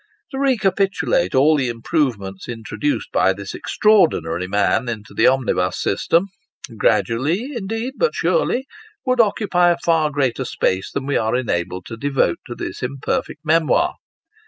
To 0.31 0.39
recapitulate 0.39 1.35
all 1.35 1.55
the 1.55 1.69
improvements 1.69 2.49
introduced 2.49 3.11
by 3.11 3.33
this 3.33 3.53
extra 3.53 3.93
ordinary 3.93 4.47
man, 4.47 4.89
into 4.89 5.13
the 5.13 5.27
omnibus 5.27 5.79
system 5.79 6.29
gradually, 6.75 7.51
indeed, 7.53 7.93
but 7.97 8.15
surely 8.15 8.65
would 9.05 9.19
occupy 9.21 9.69
a 9.69 9.77
far 9.83 10.09
greater 10.09 10.43
space 10.43 10.89
than 10.91 11.05
we 11.05 11.17
are 11.17 11.35
enabled 11.35 11.85
to 11.85 11.97
devote 11.97 12.39
to 12.47 12.55
this 12.55 12.81
imperfect 12.81 13.41
memoir. 13.45 13.93